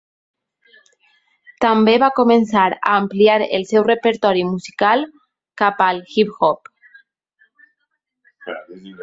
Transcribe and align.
També 1.65 1.93
va 2.03 2.09
començar 2.19 2.63
a 2.77 2.95
ampliar 3.01 3.35
el 3.59 3.67
seu 3.73 3.85
repertori 3.89 4.41
musical 4.55 5.05
cap 5.63 5.85
al 5.91 6.03
hip 6.17 6.33
hop. 6.49 6.75